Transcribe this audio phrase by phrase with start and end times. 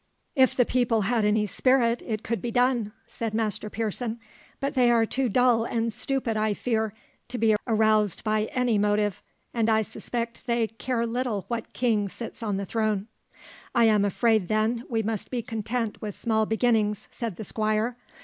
[0.35, 4.19] "If the people had any spirit, it could be done," said Master Pearson;
[4.59, 6.95] "but they are too dull and stupid, I fear,
[7.27, 9.21] to be aroused by any motive,
[9.53, 13.09] and I suspect they care little what king sits on the throne."
[13.75, 17.95] "I am afraid, then, we must be content with small beginnings," said the Squire.